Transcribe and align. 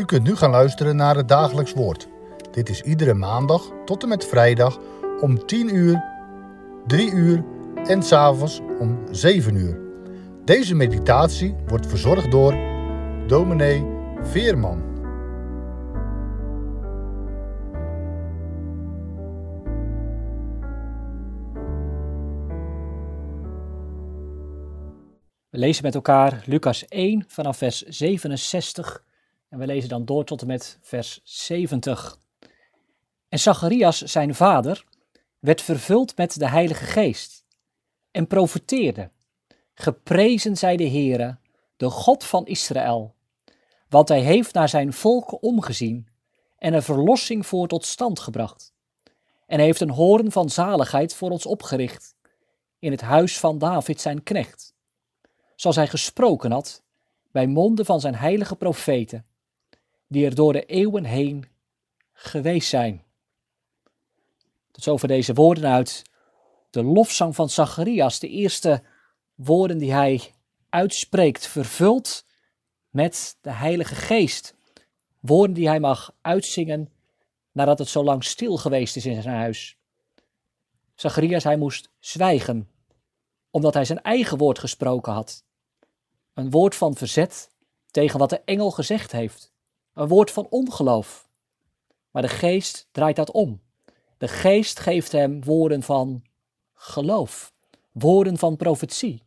U 0.00 0.04
kunt 0.04 0.22
nu 0.22 0.36
gaan 0.36 0.50
luisteren 0.50 0.96
naar 0.96 1.16
het 1.16 1.28
dagelijks 1.28 1.72
woord. 1.72 2.08
Dit 2.50 2.68
is 2.68 2.80
iedere 2.80 3.14
maandag 3.14 3.70
tot 3.84 4.02
en 4.02 4.08
met 4.08 4.26
vrijdag 4.26 4.78
om 5.20 5.46
10 5.46 5.74
uur, 5.74 6.04
3 6.86 7.12
uur 7.12 7.44
en 7.84 8.02
s'avonds 8.02 8.60
om 8.78 8.98
7 9.10 9.54
uur. 9.54 9.80
Deze 10.44 10.74
meditatie 10.74 11.54
wordt 11.66 11.86
verzorgd 11.86 12.30
door 12.30 12.54
dominee 13.26 13.86
Veerman. 14.20 14.82
We 25.50 25.58
lezen 25.58 25.84
met 25.84 25.94
elkaar 25.94 26.42
Lucas 26.46 26.84
1 26.88 27.24
vanaf 27.28 27.56
vers 27.56 27.82
67 27.82 29.08
en 29.50 29.58
we 29.58 29.66
lezen 29.66 29.88
dan 29.88 30.04
door 30.04 30.24
tot 30.24 30.40
en 30.40 30.46
met 30.46 30.78
vers 30.82 31.20
70. 31.24 32.18
En 33.28 33.38
Zacharias, 33.38 34.02
zijn 34.02 34.34
vader, 34.34 34.84
werd 35.38 35.62
vervuld 35.62 36.16
met 36.16 36.38
de 36.38 36.48
Heilige 36.48 36.84
Geest 36.84 37.44
en 38.10 38.26
profeteerde. 38.26 39.10
Geprezen 39.74 40.56
zij 40.56 40.76
de 40.76 40.88
Heere, 40.88 41.38
de 41.76 41.90
God 41.90 42.24
van 42.24 42.46
Israël, 42.46 43.14
want 43.88 44.08
hij 44.08 44.20
heeft 44.20 44.54
naar 44.54 44.68
zijn 44.68 44.92
volk 44.92 45.42
omgezien 45.42 46.08
en 46.58 46.74
een 46.74 46.82
verlossing 46.82 47.46
voor 47.46 47.68
tot 47.68 47.84
stand 47.86 48.20
gebracht. 48.20 48.72
En 49.46 49.60
heeft 49.60 49.80
een 49.80 49.90
hoorn 49.90 50.32
van 50.32 50.50
zaligheid 50.50 51.14
voor 51.14 51.30
ons 51.30 51.46
opgericht 51.46 52.14
in 52.78 52.90
het 52.90 53.00
huis 53.00 53.38
van 53.38 53.58
David 53.58 54.00
zijn 54.00 54.22
knecht, 54.22 54.74
zoals 55.56 55.76
hij 55.76 55.88
gesproken 55.88 56.50
had 56.50 56.82
bij 57.30 57.46
monden 57.46 57.84
van 57.84 58.00
zijn 58.00 58.14
heilige 58.14 58.56
profeten, 58.56 59.24
die 60.10 60.24
er 60.24 60.34
door 60.34 60.52
de 60.52 60.64
eeuwen 60.64 61.04
heen 61.04 61.44
geweest 62.12 62.68
zijn. 62.68 63.02
Tot 64.70 64.82
zover 64.82 65.08
deze 65.08 65.34
woorden 65.34 65.70
uit 65.70 66.02
de 66.70 66.82
lofzang 66.82 67.34
van 67.34 67.50
Zacharias, 67.50 68.18
de 68.18 68.28
eerste 68.28 68.82
woorden 69.34 69.78
die 69.78 69.92
hij 69.92 70.34
uitspreekt, 70.68 71.46
vervuld 71.46 72.24
met 72.88 73.36
de 73.40 73.50
Heilige 73.50 73.94
Geest. 73.94 74.54
Woorden 75.20 75.54
die 75.54 75.68
hij 75.68 75.80
mag 75.80 76.14
uitzingen 76.20 76.92
nadat 77.52 77.78
het 77.78 77.88
zo 77.88 78.04
lang 78.04 78.24
stil 78.24 78.56
geweest 78.56 78.96
is 78.96 79.06
in 79.06 79.22
zijn 79.22 79.36
huis. 79.36 79.78
Zacharias, 80.94 81.44
hij 81.44 81.56
moest 81.56 81.90
zwijgen, 81.98 82.70
omdat 83.50 83.74
hij 83.74 83.84
zijn 83.84 84.02
eigen 84.02 84.38
woord 84.38 84.58
gesproken 84.58 85.12
had. 85.12 85.44
Een 86.34 86.50
woord 86.50 86.74
van 86.74 86.94
verzet 86.94 87.50
tegen 87.90 88.18
wat 88.18 88.30
de 88.30 88.40
engel 88.44 88.70
gezegd 88.70 89.12
heeft. 89.12 89.52
Een 89.94 90.08
woord 90.08 90.30
van 90.30 90.46
ongeloof. 90.50 91.28
Maar 92.10 92.22
de 92.22 92.28
geest 92.28 92.88
draait 92.90 93.16
dat 93.16 93.30
om. 93.30 93.60
De 94.18 94.28
geest 94.28 94.80
geeft 94.80 95.12
hem 95.12 95.44
woorden 95.44 95.82
van 95.82 96.22
geloof, 96.74 97.52
woorden 97.92 98.38
van 98.38 98.56
profetie. 98.56 99.22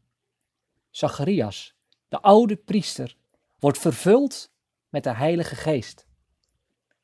Zacharias, 0.89 1.75
de 2.07 2.21
oude 2.21 2.55
priester, 2.55 3.17
wordt 3.59 3.77
vervuld 3.77 4.51
met 4.89 5.03
de 5.03 5.13
Heilige 5.13 5.55
Geest. 5.55 6.07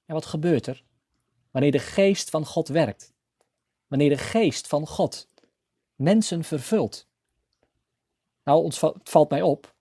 En 0.06 0.14
wat 0.14 0.26
gebeurt 0.26 0.68
er 0.68 0.84
wanneer 1.52 1.72
de 1.72 1.80
Geest 1.80 2.30
van 2.30 2.46
God 2.46 2.68
werkt? 2.68 3.14
Wanneer 3.88 4.10
de 4.10 4.18
Geest 4.18 4.68
van 4.68 4.88
God 4.88 5.28
mensen 5.96 6.44
vervult? 6.44 7.08
Nou, 8.44 8.64
ons 8.64 8.80
valt 9.04 9.30
mij 9.30 9.42
op, 9.42 9.76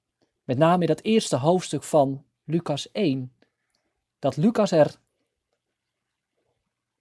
met 0.44 0.58
name 0.58 0.80
in 0.80 0.86
dat 0.86 1.02
eerste 1.02 1.36
hoofdstuk 1.36 1.82
van 1.82 2.24
Lucas 2.44 2.90
1, 2.92 3.32
dat 4.18 4.36
Lucas 4.36 4.70
er 4.70 4.98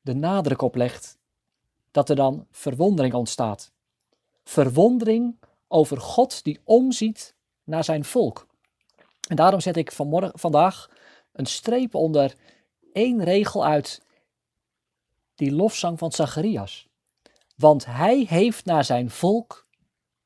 de 0.02 0.14
nadruk 0.14 0.62
op 0.62 0.76
legt 0.76 1.18
dat 1.92 2.10
er 2.10 2.16
dan 2.16 2.48
verwondering 2.52 3.14
ontstaat. 3.14 3.72
Verwondering 4.44 5.40
over 5.68 6.02
God 6.02 6.44
die 6.44 6.60
omziet 6.64 7.36
naar 7.64 7.84
zijn 7.84 8.06
volk. 8.06 8.48
En 9.28 9.36
daarom 9.36 9.60
zet 9.60 9.78
ik 9.78 9.92
vanmorgen, 9.92 10.40
vandaag 10.40 10.90
een 11.32 11.46
streep 11.46 11.96
onder 11.96 12.36
één 12.94 13.24
regel 13.24 13.66
uit 13.66 14.02
die 15.36 15.52
lofzang 15.52 16.00
van 16.00 16.12
Zacharias. 16.12 16.88
Want 17.56 17.86
hij 17.86 18.26
heeft 18.30 18.66
naar 18.66 18.84
zijn 18.84 19.10
volk 19.10 19.68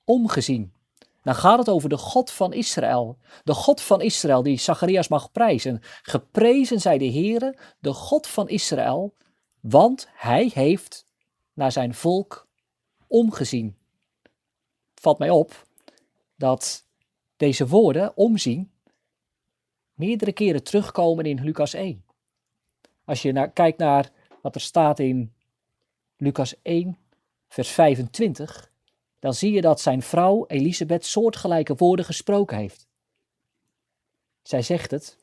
omgezien. 0.03 0.73
Dan 1.21 1.35
gaat 1.35 1.57
het 1.57 1.69
over 1.69 1.89
de 1.89 1.97
God 1.97 2.31
van 2.31 2.53
Israël. 2.53 3.17
De 3.43 3.53
God 3.53 3.81
van 3.81 4.01
Israël 4.01 4.43
die 4.43 4.59
Zacharias 4.59 5.07
mag 5.07 5.31
prijzen. 5.31 5.79
Geprezen 6.01 6.79
zij 6.79 6.97
de 6.97 7.11
Heere, 7.11 7.57
de 7.79 7.93
God 7.93 8.27
van 8.27 8.49
Israël, 8.49 9.15
want 9.59 10.07
hij 10.13 10.51
heeft 10.53 11.05
naar 11.53 11.71
zijn 11.71 11.93
volk 11.93 12.47
omgezien. 13.07 13.77
Valt 14.95 15.19
mij 15.19 15.29
op 15.29 15.67
dat 16.35 16.85
deze 17.37 17.67
woorden, 17.67 18.17
omzien, 18.17 18.71
meerdere 19.93 20.31
keren 20.31 20.63
terugkomen 20.63 21.25
in 21.25 21.43
Lucas 21.43 21.73
1. 21.73 22.05
Als 23.05 23.21
je 23.21 23.31
naar, 23.31 23.51
kijkt 23.51 23.77
naar 23.77 24.11
wat 24.41 24.55
er 24.55 24.61
staat 24.61 24.99
in 24.99 25.33
Lucas 26.17 26.61
1, 26.61 26.97
vers 27.47 27.69
25, 27.69 28.70
dan 29.21 29.33
zie 29.33 29.51
je 29.51 29.61
dat 29.61 29.81
zijn 29.81 30.01
vrouw 30.01 30.45
Elisabeth 30.47 31.05
soortgelijke 31.05 31.75
woorden 31.75 32.05
gesproken 32.05 32.57
heeft. 32.57 32.87
Zij 34.41 34.61
zegt 34.61 34.91
het, 34.91 35.17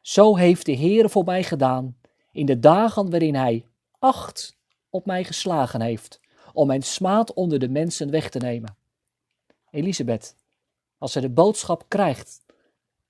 zo 0.00 0.36
heeft 0.36 0.66
de 0.66 0.72
Heer 0.72 1.10
voor 1.10 1.24
mij 1.24 1.42
gedaan 1.42 1.96
in 2.32 2.46
de 2.46 2.58
dagen 2.58 3.10
waarin 3.10 3.34
hij 3.34 3.66
acht 3.98 4.58
op 4.90 5.06
mij 5.06 5.24
geslagen 5.24 5.80
heeft, 5.80 6.20
om 6.52 6.66
mijn 6.66 6.82
smaad 6.82 7.32
onder 7.34 7.58
de 7.58 7.68
mensen 7.68 8.10
weg 8.10 8.30
te 8.30 8.38
nemen. 8.38 8.76
Elisabeth, 9.70 10.36
als 10.98 11.12
zij 11.12 11.22
de 11.22 11.30
boodschap 11.30 11.84
krijgt 11.88 12.44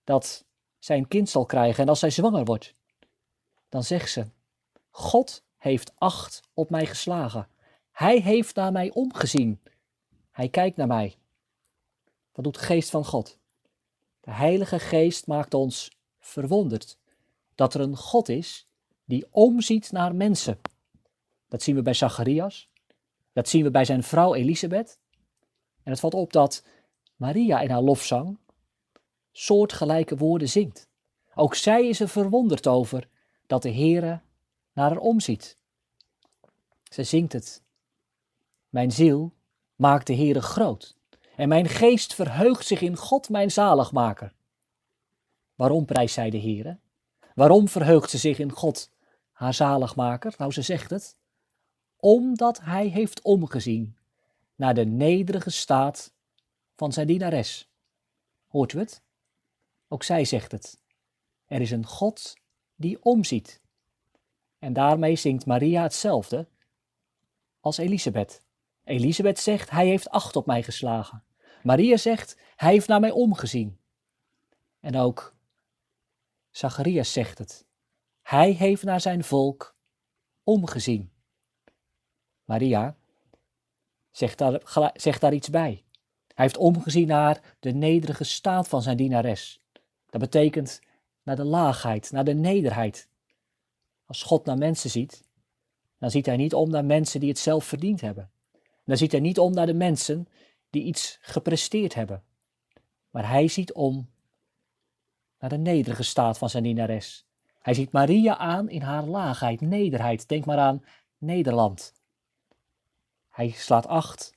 dat 0.04 0.44
zij 0.78 0.96
een 0.96 1.08
kind 1.08 1.28
zal 1.28 1.44
krijgen 1.44 1.82
en 1.82 1.88
als 1.88 1.98
zij 1.98 2.10
zwanger 2.10 2.44
wordt, 2.44 2.74
dan 3.68 3.82
zegt 3.82 4.10
ze: 4.10 4.26
God 4.90 5.44
heeft 5.56 5.92
acht 5.98 6.40
op 6.54 6.70
mij 6.70 6.86
geslagen. 6.86 7.48
Hij 7.92 8.20
heeft 8.20 8.54
naar 8.54 8.72
mij 8.72 8.90
omgezien. 8.90 9.60
Hij 10.40 10.48
kijkt 10.48 10.76
naar 10.76 10.86
mij. 10.86 11.16
Wat 12.32 12.44
doet 12.44 12.54
de 12.54 12.60
geest 12.60 12.90
van 12.90 13.04
God? 13.04 13.38
De 14.20 14.30
Heilige 14.30 14.78
Geest 14.78 15.26
maakt 15.26 15.54
ons 15.54 15.90
verwonderd 16.18 16.98
dat 17.54 17.74
er 17.74 17.80
een 17.80 17.96
God 17.96 18.28
is 18.28 18.68
die 19.04 19.26
omziet 19.30 19.92
naar 19.92 20.14
mensen. 20.14 20.60
Dat 21.48 21.62
zien 21.62 21.74
we 21.74 21.82
bij 21.82 21.94
Zacharias. 21.94 22.68
Dat 23.32 23.48
zien 23.48 23.62
we 23.62 23.70
bij 23.70 23.84
zijn 23.84 24.02
vrouw 24.02 24.34
Elisabeth. 24.34 24.98
En 25.82 25.90
het 25.90 26.00
valt 26.00 26.14
op 26.14 26.32
dat 26.32 26.64
Maria 27.16 27.60
in 27.60 27.70
haar 27.70 27.82
lofzang 27.82 28.38
soortgelijke 29.32 30.16
woorden 30.16 30.48
zingt. 30.48 30.88
Ook 31.34 31.54
zij 31.54 31.88
is 31.88 32.00
er 32.00 32.08
verwonderd 32.08 32.66
over 32.66 33.08
dat 33.46 33.62
de 33.62 33.72
Heere 33.72 34.20
naar 34.72 34.90
haar 34.90 34.98
omziet. 35.00 35.58
Ze 36.82 37.02
zingt 37.02 37.32
het. 37.32 37.62
Mijn 38.68 38.92
ziel 38.92 39.32
maakt 39.80 40.06
de 40.06 40.14
Heere 40.14 40.42
groot 40.42 40.96
en 41.36 41.48
mijn 41.48 41.68
geest 41.68 42.14
verheugt 42.14 42.66
zich 42.66 42.80
in 42.80 42.96
God 42.96 43.28
mijn 43.28 43.50
zaligmaker. 43.50 44.32
Waarom 45.54 45.84
prijst 45.84 46.14
zij 46.14 46.30
de 46.30 46.40
Heere? 46.40 46.78
Waarom 47.34 47.68
verheugt 47.68 48.10
ze 48.10 48.18
zich 48.18 48.38
in 48.38 48.52
God 48.52 48.90
haar 49.32 49.54
zaligmaker? 49.54 50.34
Nou, 50.38 50.52
ze 50.52 50.62
zegt 50.62 50.90
het 50.90 51.18
omdat 51.96 52.60
hij 52.60 52.86
heeft 52.86 53.22
omgezien 53.22 53.96
naar 54.54 54.74
de 54.74 54.84
nederige 54.84 55.50
staat 55.50 56.12
van 56.76 56.92
zijn 56.92 57.06
dienares. 57.06 57.70
Hoort 58.46 58.72
u 58.72 58.78
het? 58.78 59.02
Ook 59.88 60.02
zij 60.02 60.24
zegt 60.24 60.52
het. 60.52 60.80
Er 61.46 61.60
is 61.60 61.70
een 61.70 61.86
God 61.86 62.34
die 62.74 63.02
omziet. 63.02 63.60
En 64.58 64.72
daarmee 64.72 65.16
zingt 65.16 65.46
Maria 65.46 65.82
hetzelfde 65.82 66.48
als 67.60 67.78
Elisabeth. 67.78 68.42
Elisabeth 68.90 69.38
zegt, 69.38 69.70
hij 69.70 69.86
heeft 69.86 70.10
acht 70.10 70.36
op 70.36 70.46
mij 70.46 70.62
geslagen. 70.62 71.24
Maria 71.62 71.96
zegt, 71.96 72.36
hij 72.56 72.72
heeft 72.72 72.88
naar 72.88 73.00
mij 73.00 73.10
omgezien. 73.10 73.78
En 74.80 74.96
ook 74.96 75.34
Zacharias 76.50 77.12
zegt 77.12 77.38
het. 77.38 77.66
Hij 78.22 78.50
heeft 78.50 78.82
naar 78.82 79.00
zijn 79.00 79.24
volk 79.24 79.76
omgezien. 80.44 81.12
Maria 82.44 82.96
zegt 84.10 84.38
daar, 84.38 84.60
zegt 84.94 85.20
daar 85.20 85.34
iets 85.34 85.50
bij. 85.50 85.84
Hij 86.34 86.44
heeft 86.44 86.56
omgezien 86.56 87.06
naar 87.06 87.56
de 87.60 87.72
nederige 87.72 88.24
staat 88.24 88.68
van 88.68 88.82
zijn 88.82 88.96
dienares. 88.96 89.62
Dat 90.06 90.20
betekent 90.20 90.80
naar 91.22 91.36
de 91.36 91.44
laagheid, 91.44 92.10
naar 92.10 92.24
de 92.24 92.34
nederheid. 92.34 93.08
Als 94.04 94.22
God 94.22 94.44
naar 94.44 94.58
mensen 94.58 94.90
ziet, 94.90 95.22
dan 95.98 96.10
ziet 96.10 96.26
hij 96.26 96.36
niet 96.36 96.54
om 96.54 96.70
naar 96.70 96.84
mensen 96.84 97.20
die 97.20 97.28
het 97.28 97.38
zelf 97.38 97.64
verdiend 97.64 98.00
hebben. 98.00 98.30
Dan 98.90 98.98
ziet 98.98 99.12
hij 99.12 99.20
niet 99.20 99.38
om 99.38 99.52
naar 99.52 99.66
de 99.66 99.74
mensen 99.74 100.28
die 100.70 100.82
iets 100.82 101.18
gepresteerd 101.20 101.94
hebben. 101.94 102.24
Maar 103.10 103.28
hij 103.28 103.48
ziet 103.48 103.72
om 103.72 104.10
naar 105.38 105.50
de 105.50 105.58
nederige 105.58 106.02
staat 106.02 106.38
van 106.38 106.50
zijn 106.50 106.62
dienares. 106.62 107.26
Hij 107.58 107.74
ziet 107.74 107.92
Maria 107.92 108.36
aan 108.36 108.68
in 108.68 108.82
haar 108.82 109.04
laagheid, 109.04 109.60
nederheid. 109.60 110.28
Denk 110.28 110.44
maar 110.44 110.58
aan 110.58 110.84
Nederland. 111.18 111.94
Hij 113.28 113.50
slaat 113.50 113.86
acht 113.86 114.36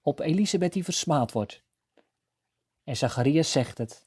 op 0.00 0.20
Elisabeth 0.20 0.72
die 0.72 0.84
versmaad 0.84 1.32
wordt. 1.32 1.62
En 2.82 2.96
Zacharias 2.96 3.52
zegt 3.52 3.78
het. 3.78 4.06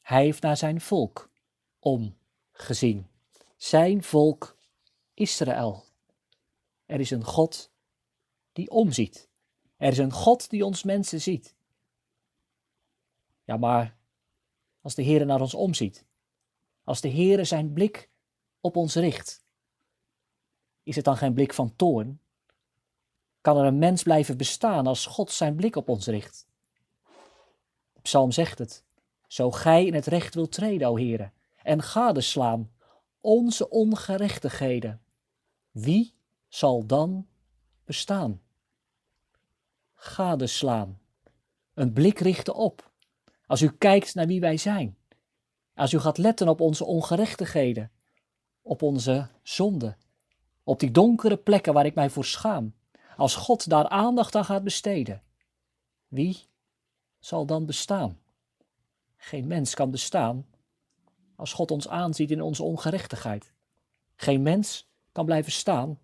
Hij 0.00 0.22
heeft 0.22 0.42
naar 0.42 0.56
zijn 0.56 0.80
volk 0.80 1.30
omgezien. 1.78 3.06
Zijn 3.56 4.02
volk 4.02 4.56
Israël. 5.14 5.84
Er 6.86 7.00
is 7.00 7.10
een 7.10 7.24
God 7.24 7.70
die 8.52 8.70
omziet. 8.70 9.28
Er 9.76 9.92
is 9.92 9.98
een 9.98 10.12
God 10.12 10.50
die 10.50 10.64
ons 10.64 10.82
mensen 10.82 11.20
ziet. 11.20 11.54
Ja, 13.44 13.56
maar 13.56 13.96
als 14.80 14.94
de 14.94 15.02
Heer 15.02 15.26
naar 15.26 15.40
ons 15.40 15.54
omziet, 15.54 16.04
als 16.84 17.00
de 17.00 17.08
Heer 17.08 17.46
zijn 17.46 17.72
blik 17.72 18.10
op 18.60 18.76
ons 18.76 18.94
richt, 18.94 19.44
is 20.82 20.96
het 20.96 21.04
dan 21.04 21.16
geen 21.16 21.34
blik 21.34 21.54
van 21.54 21.76
toorn? 21.76 22.20
Kan 23.40 23.56
er 23.56 23.64
een 23.64 23.78
mens 23.78 24.02
blijven 24.02 24.36
bestaan 24.36 24.86
als 24.86 25.06
God 25.06 25.30
zijn 25.30 25.56
blik 25.56 25.76
op 25.76 25.88
ons 25.88 26.06
richt? 26.06 26.46
De 27.92 28.00
psalm 28.00 28.30
zegt 28.30 28.58
het, 28.58 28.84
zo 29.26 29.50
gij 29.50 29.86
in 29.86 29.94
het 29.94 30.06
recht 30.06 30.34
wilt 30.34 30.52
treden, 30.52 30.88
o 30.88 30.96
Heere, 30.96 31.30
en 31.62 31.82
gadeslaan 31.82 32.70
onze 33.20 33.70
ongerechtigheden, 33.70 35.02
wie 35.70 36.14
zal 36.48 36.86
dan 36.86 37.26
bestaan? 37.90 38.40
Gadeslaan, 39.94 41.00
een 41.74 41.92
blik 41.92 42.18
richten 42.18 42.54
op, 42.54 42.90
als 43.46 43.62
u 43.62 43.70
kijkt 43.70 44.14
naar 44.14 44.26
wie 44.26 44.40
wij 44.40 44.56
zijn, 44.56 44.96
als 45.74 45.92
u 45.92 45.98
gaat 45.98 46.18
letten 46.18 46.48
op 46.48 46.60
onze 46.60 46.84
ongerechtigheden, 46.84 47.90
op 48.62 48.82
onze 48.82 49.28
zonde, 49.42 49.96
op 50.64 50.80
die 50.80 50.90
donkere 50.90 51.36
plekken 51.36 51.72
waar 51.72 51.86
ik 51.86 51.94
mij 51.94 52.10
voor 52.10 52.24
schaam, 52.24 52.74
als 53.16 53.34
God 53.34 53.68
daar 53.68 53.88
aandacht 53.88 54.34
aan 54.34 54.44
gaat 54.44 54.64
besteden, 54.64 55.22
wie 56.08 56.38
zal 57.18 57.46
dan 57.46 57.66
bestaan? 57.66 58.18
Geen 59.16 59.46
mens 59.46 59.74
kan 59.74 59.90
bestaan 59.90 60.46
als 61.36 61.52
God 61.52 61.70
ons 61.70 61.88
aanziet 61.88 62.30
in 62.30 62.42
onze 62.42 62.62
ongerechtigheid. 62.62 63.52
Geen 64.16 64.42
mens 64.42 64.88
kan 65.12 65.24
blijven 65.24 65.52
staan 65.52 65.98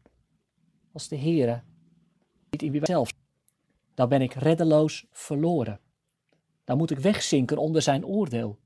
als 0.93 1.09
de 1.09 1.19
Heere 1.19 1.63
in 2.63 2.71
wie 2.71 2.81
wij 2.81 2.89
zelf 2.89 3.13
Dan 3.95 4.09
ben 4.09 4.23
ik 4.23 4.35
reddeloos 4.35 5.07
verloren. 5.11 5.81
Dan 6.65 6.77
moet 6.77 6.91
ik 6.91 6.99
wegzinken 6.99 7.59
onder 7.59 7.83
zijn 7.83 8.07
oordeel, 8.07 8.59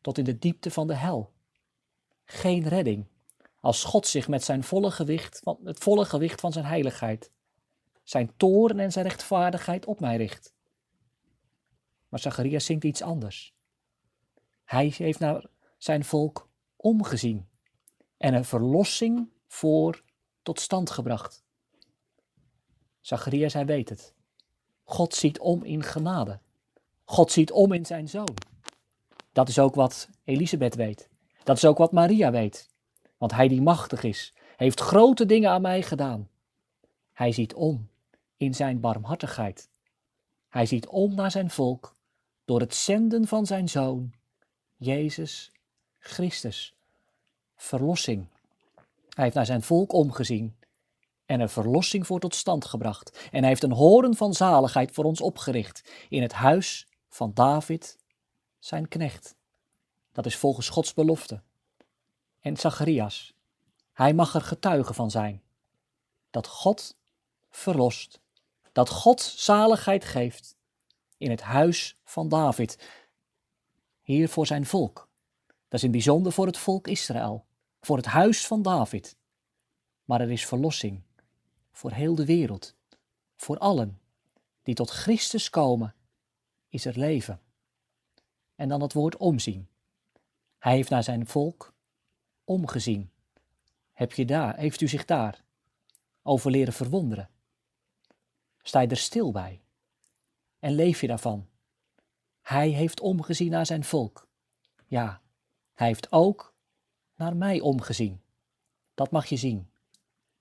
tot 0.00 0.18
in 0.18 0.24
de 0.24 0.38
diepte 0.38 0.70
van 0.70 0.86
de 0.86 0.94
hel. 0.94 1.32
Geen 2.24 2.68
redding, 2.68 3.06
als 3.60 3.84
God 3.84 4.06
zich 4.06 4.28
met 4.28 4.44
zijn 4.44 4.64
volle 4.64 4.90
gewicht, 4.90 5.40
van, 5.42 5.58
het 5.64 5.78
volle 5.78 6.04
gewicht 6.04 6.40
van 6.40 6.52
zijn 6.52 6.64
heiligheid, 6.64 7.30
zijn 8.02 8.36
toren 8.36 8.78
en 8.78 8.92
zijn 8.92 9.06
rechtvaardigheid 9.06 9.86
op 9.86 10.00
mij 10.00 10.16
richt. 10.16 10.54
Maar 12.08 12.20
Zacharias 12.20 12.64
zingt 12.64 12.84
iets 12.84 13.02
anders. 13.02 13.54
Hij 14.64 14.94
heeft 14.96 15.18
naar 15.18 15.46
zijn 15.78 16.04
volk 16.04 16.48
omgezien 16.76 17.48
en 18.16 18.34
een 18.34 18.44
verlossing 18.44 19.28
voor 19.46 20.02
tot 20.42 20.60
stand 20.60 20.90
gebracht. 20.90 21.44
Zacharias, 23.00 23.52
hij 23.52 23.66
weet 23.66 23.88
het. 23.88 24.14
God 24.84 25.14
ziet 25.14 25.38
om 25.38 25.64
in 25.64 25.82
genade. 25.82 26.38
God 27.04 27.32
ziet 27.32 27.50
om 27.50 27.72
in 27.72 27.86
zijn 27.86 28.08
zoon. 28.08 28.36
Dat 29.32 29.48
is 29.48 29.58
ook 29.58 29.74
wat 29.74 30.08
Elisabeth 30.24 30.74
weet. 30.74 31.08
Dat 31.44 31.56
is 31.56 31.64
ook 31.64 31.78
wat 31.78 31.92
Maria 31.92 32.30
weet. 32.30 32.68
Want 33.16 33.32
hij 33.32 33.48
die 33.48 33.62
machtig 33.62 34.02
is, 34.02 34.34
heeft 34.56 34.80
grote 34.80 35.26
dingen 35.26 35.50
aan 35.50 35.62
mij 35.62 35.82
gedaan. 35.82 36.28
Hij 37.12 37.32
ziet 37.32 37.54
om 37.54 37.88
in 38.36 38.54
zijn 38.54 38.80
barmhartigheid. 38.80 39.68
Hij 40.48 40.66
ziet 40.66 40.86
om 40.86 41.14
naar 41.14 41.30
zijn 41.30 41.50
volk 41.50 41.96
door 42.44 42.60
het 42.60 42.74
zenden 42.74 43.26
van 43.26 43.46
zijn 43.46 43.68
zoon, 43.68 44.12
Jezus 44.76 45.52
Christus. 45.98 46.74
Verlossing. 47.56 48.26
Hij 49.08 49.24
heeft 49.24 49.34
naar 49.34 49.46
zijn 49.46 49.62
volk 49.62 49.92
omgezien 49.92 50.56
en 51.30 51.40
een 51.40 51.48
verlossing 51.48 52.06
voor 52.06 52.20
tot 52.20 52.34
stand 52.34 52.64
gebracht. 52.64 53.28
En 53.30 53.38
hij 53.38 53.48
heeft 53.48 53.62
een 53.62 53.72
horen 53.72 54.16
van 54.16 54.34
zaligheid 54.34 54.92
voor 54.92 55.04
ons 55.04 55.20
opgericht 55.20 55.90
in 56.08 56.22
het 56.22 56.32
huis 56.32 56.86
van 57.08 57.34
David, 57.34 57.98
zijn 58.58 58.88
knecht. 58.88 59.36
Dat 60.12 60.26
is 60.26 60.36
volgens 60.36 60.68
Gods 60.68 60.94
belofte. 60.94 61.42
En 62.40 62.56
Zacharias, 62.56 63.34
hij 63.92 64.14
mag 64.14 64.34
er 64.34 64.40
getuige 64.40 64.94
van 64.94 65.10
zijn 65.10 65.42
dat 66.30 66.46
God 66.46 66.96
verlost, 67.50 68.20
dat 68.72 68.88
God 68.88 69.20
zaligheid 69.20 70.04
geeft 70.04 70.56
in 71.16 71.30
het 71.30 71.42
huis 71.42 71.96
van 72.04 72.28
David, 72.28 72.88
hier 74.00 74.28
voor 74.28 74.46
zijn 74.46 74.66
volk. 74.66 75.08
Dat 75.46 75.78
is 75.80 75.84
in 75.84 75.90
bijzonder 75.90 76.32
voor 76.32 76.46
het 76.46 76.58
volk 76.58 76.86
Israël, 76.86 77.44
voor 77.80 77.96
het 77.96 78.06
huis 78.06 78.46
van 78.46 78.62
David. 78.62 79.16
Maar 80.04 80.20
er 80.20 80.30
is 80.30 80.46
verlossing 80.46 81.02
voor 81.80 81.92
heel 81.92 82.14
de 82.14 82.24
wereld, 82.24 82.74
voor 83.36 83.58
allen 83.58 84.00
die 84.62 84.74
tot 84.74 84.90
Christus 84.90 85.50
komen, 85.50 85.94
is 86.68 86.84
er 86.84 86.98
leven. 86.98 87.40
En 88.54 88.68
dan 88.68 88.80
het 88.82 88.92
woord 88.92 89.16
omzien. 89.16 89.68
Hij 90.58 90.74
heeft 90.74 90.90
naar 90.90 91.02
zijn 91.02 91.26
volk 91.26 91.74
omgezien. 92.44 93.10
Heb 93.92 94.12
je 94.12 94.24
daar, 94.24 94.56
heeft 94.56 94.80
u 94.80 94.88
zich 94.88 95.04
daar 95.04 95.44
over 96.22 96.50
leren 96.50 96.72
verwonderen? 96.72 97.30
Sta 98.62 98.80
je 98.80 98.88
er 98.88 98.96
stil 98.96 99.32
bij? 99.32 99.62
En 100.58 100.72
leef 100.72 101.00
je 101.00 101.06
daarvan? 101.06 101.48
Hij 102.40 102.68
heeft 102.68 103.00
omgezien 103.00 103.50
naar 103.50 103.66
zijn 103.66 103.84
volk. 103.84 104.28
Ja, 104.86 105.20
hij 105.74 105.86
heeft 105.86 106.12
ook 106.12 106.54
naar 107.14 107.36
mij 107.36 107.60
omgezien. 107.60 108.22
Dat 108.94 109.10
mag 109.10 109.26
je 109.26 109.36
zien. 109.36 109.69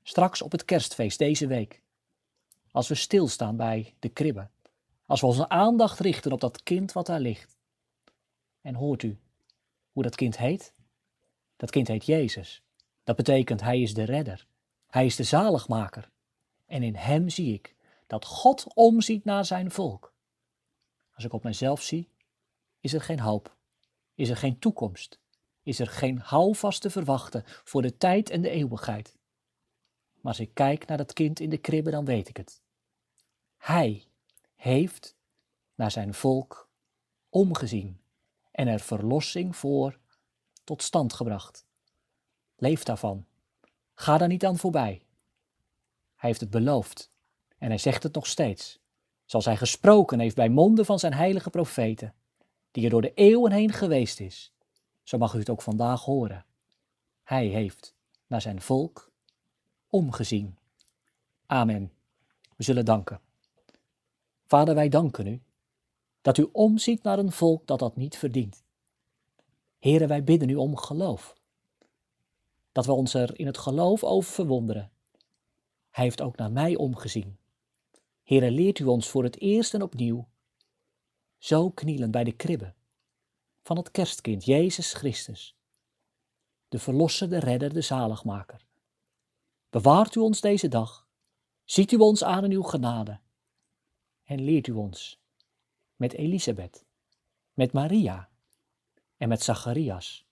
Straks 0.09 0.41
op 0.41 0.51
het 0.51 0.65
kerstfeest 0.65 1.17
deze 1.17 1.47
week. 1.47 1.81
Als 2.71 2.87
we 2.87 2.95
stilstaan 2.95 3.55
bij 3.55 3.95
de 3.99 4.09
kribben. 4.09 4.51
Als 5.05 5.21
we 5.21 5.27
onze 5.27 5.49
aandacht 5.49 5.99
richten 5.99 6.31
op 6.31 6.39
dat 6.39 6.63
kind 6.63 6.91
wat 6.91 7.05
daar 7.05 7.19
ligt. 7.19 7.57
En 8.61 8.75
hoort 8.75 9.03
u 9.03 9.19
hoe 9.91 10.03
dat 10.03 10.15
kind 10.15 10.37
heet? 10.37 10.73
Dat 11.55 11.69
kind 11.69 11.87
heet 11.87 12.05
Jezus. 12.05 12.63
Dat 13.03 13.15
betekent 13.15 13.61
hij 13.61 13.81
is 13.81 13.93
de 13.93 14.03
redder. 14.03 14.47
Hij 14.87 15.05
is 15.05 15.15
de 15.15 15.23
zaligmaker. 15.23 16.09
En 16.65 16.83
in 16.83 16.95
hem 16.95 17.29
zie 17.29 17.53
ik 17.53 17.75
dat 18.07 18.25
God 18.25 18.73
omziet 18.73 19.25
naar 19.25 19.45
zijn 19.45 19.71
volk. 19.71 20.13
Als 21.13 21.23
ik 21.23 21.33
op 21.33 21.43
mezelf 21.43 21.81
zie, 21.81 22.09
is 22.79 22.93
er 22.93 23.01
geen 23.01 23.19
hoop. 23.19 23.55
Is 24.15 24.29
er 24.29 24.37
geen 24.37 24.59
toekomst. 24.59 25.19
Is 25.63 25.79
er 25.79 25.87
geen 25.87 26.19
houvast 26.19 26.81
te 26.81 26.89
verwachten 26.89 27.43
voor 27.45 27.81
de 27.81 27.97
tijd 27.97 28.29
en 28.29 28.41
de 28.41 28.49
eeuwigheid. 28.49 29.17
Maar 30.21 30.31
als 30.31 30.39
ik 30.39 30.53
kijk 30.53 30.85
naar 30.85 30.97
dat 30.97 31.13
kind 31.13 31.39
in 31.39 31.49
de 31.49 31.57
kribbe, 31.57 31.91
dan 31.91 32.05
weet 32.05 32.29
ik 32.29 32.37
het. 32.37 32.61
Hij 33.57 34.07
heeft 34.55 35.17
naar 35.75 35.91
zijn 35.91 36.13
volk 36.13 36.69
omgezien 37.29 38.01
en 38.51 38.67
er 38.67 38.79
verlossing 38.79 39.55
voor 39.55 39.99
tot 40.63 40.83
stand 40.83 41.13
gebracht. 41.13 41.65
Leef 42.55 42.83
daarvan. 42.83 43.25
Ga 43.93 44.17
daar 44.17 44.27
niet 44.27 44.45
aan 44.45 44.57
voorbij. 44.57 45.01
Hij 46.15 46.29
heeft 46.29 46.39
het 46.39 46.49
beloofd 46.49 47.11
en 47.57 47.67
hij 47.67 47.77
zegt 47.77 48.03
het 48.03 48.13
nog 48.13 48.27
steeds, 48.27 48.79
zoals 49.25 49.45
hij 49.45 49.57
gesproken 49.57 50.19
heeft 50.19 50.35
bij 50.35 50.49
monden 50.49 50.85
van 50.85 50.99
zijn 50.99 51.13
heilige 51.13 51.49
profeten, 51.49 52.13
die 52.71 52.83
er 52.83 52.89
door 52.89 53.01
de 53.01 53.13
eeuwen 53.13 53.51
heen 53.51 53.71
geweest 53.71 54.19
is. 54.19 54.53
Zo 55.03 55.17
mag 55.17 55.33
u 55.33 55.39
het 55.39 55.49
ook 55.49 55.61
vandaag 55.61 56.03
horen. 56.03 56.45
Hij 57.23 57.45
heeft 57.45 57.95
naar 58.27 58.41
zijn 58.41 58.61
volk 58.61 59.08
omgezien. 59.89 60.57
Amen. 61.45 61.91
We 62.55 62.63
zullen 62.63 62.85
danken. 62.85 63.19
Vader, 64.45 64.75
wij 64.75 64.89
danken 64.89 65.27
u 65.27 65.41
dat 66.21 66.37
u 66.37 66.49
omziet 66.51 67.03
naar 67.03 67.19
een 67.19 67.31
volk 67.31 67.67
dat 67.67 67.79
dat 67.79 67.95
niet 67.95 68.17
verdient. 68.17 68.63
Heren, 69.79 70.07
wij 70.07 70.23
bidden 70.23 70.49
u 70.49 70.55
om 70.55 70.77
geloof. 70.77 71.37
Dat 72.71 72.85
we 72.85 72.91
ons 72.91 73.13
er 73.13 73.39
in 73.39 73.45
het 73.45 73.57
geloof 73.57 74.03
over 74.03 74.31
verwonderen. 74.31 74.91
Hij 75.89 76.03
heeft 76.03 76.21
ook 76.21 76.37
naar 76.37 76.51
mij 76.51 76.75
omgezien. 76.75 77.37
Heren, 78.23 78.51
leert 78.51 78.79
u 78.79 78.85
ons 78.85 79.09
voor 79.09 79.23
het 79.23 79.39
eerst 79.39 79.73
en 79.73 79.81
opnieuw 79.81 80.27
zo 81.37 81.69
knielen 81.69 82.11
bij 82.11 82.23
de 82.23 82.31
kribben 82.31 82.75
van 83.63 83.77
het 83.77 83.91
kerstkind 83.91 84.45
Jezus 84.45 84.93
Christus, 84.93 85.55
de 86.69 86.79
verlosser, 86.79 87.29
de 87.29 87.39
redder, 87.39 87.73
de 87.73 87.81
zaligmaker. 87.81 88.65
Bewaart 89.69 90.15
u 90.15 90.19
ons 90.19 90.41
deze 90.41 90.67
dag, 90.67 91.07
ziet 91.63 91.91
u 91.91 91.97
ons 91.97 92.23
aan 92.23 92.43
in 92.43 92.51
uw 92.51 92.61
genade 92.61 93.19
en 94.23 94.41
leert 94.41 94.67
u 94.67 94.71
ons 94.71 95.21
met 95.95 96.13
Elisabeth, 96.13 96.85
met 97.53 97.71
Maria 97.71 98.29
en 99.17 99.29
met 99.29 99.43
Zacharias 99.43 100.27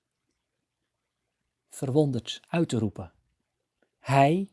verwonderd 1.69 2.41
uit 2.47 2.69
te 2.69 2.77
roepen. 2.77 3.13
Hij 3.99 4.51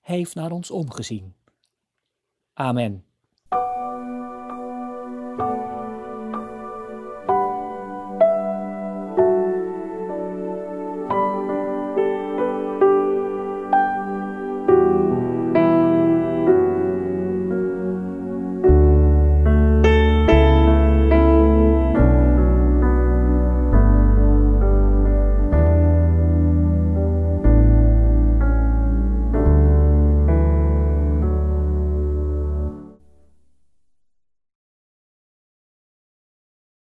heeft 0.00 0.34
naar 0.34 0.50
ons 0.50 0.70
omgezien. 0.70 1.36
Amen. 2.52 3.07